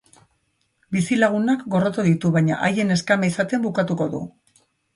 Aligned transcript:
Bizi 0.95 1.17
lagunak 1.23 1.61
gorroto 1.75 2.07
ditu, 2.09 2.33
baina 2.39 2.59
haien 2.69 2.91
neskame 2.95 3.31
izaten 3.35 3.65
bukatuko 3.71 4.13
du. 4.19 4.27